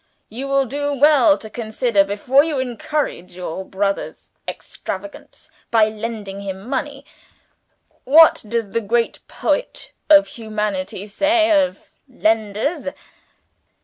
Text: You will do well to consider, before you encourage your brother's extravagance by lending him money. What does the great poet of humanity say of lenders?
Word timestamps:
You 0.29 0.47
will 0.47 0.65
do 0.65 0.93
well 0.95 1.37
to 1.37 1.47
consider, 1.47 2.03
before 2.03 2.43
you 2.43 2.57
encourage 2.57 3.37
your 3.37 3.63
brother's 3.63 4.31
extravagance 4.47 5.51
by 5.69 5.89
lending 5.89 6.41
him 6.41 6.67
money. 6.67 7.05
What 8.03 8.43
does 8.47 8.71
the 8.71 8.81
great 8.81 9.19
poet 9.27 9.91
of 10.09 10.25
humanity 10.29 11.05
say 11.05 11.51
of 11.51 11.91
lenders? 12.09 12.87